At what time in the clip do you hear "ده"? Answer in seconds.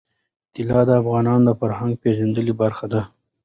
2.93-3.01